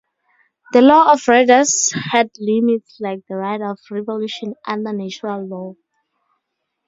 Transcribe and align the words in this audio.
The 0.73 0.81
law 0.81 1.13
of 1.13 1.27
redress 1.27 1.91
had 2.11 2.31
limits 2.39 2.97
like 2.99 3.19
the 3.29 3.35
right 3.35 3.61
of 3.61 3.77
revolution 3.91 4.55
under 4.65 4.91
natural 4.93 5.45
law. 5.47 5.75